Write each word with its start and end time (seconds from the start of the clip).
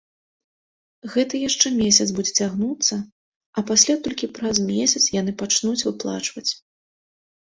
Гэта 1.15 1.33
яшчэ 1.49 1.67
месяц 1.81 2.07
будзе 2.19 2.33
цягнуцца, 2.45 2.95
а 3.57 3.67
пасля 3.73 3.95
толькі 4.07 4.33
праз 4.39 4.57
месяц 4.73 5.03
яны 5.21 5.31
пачнуць 5.43 5.79
выплачваць. 5.91 6.49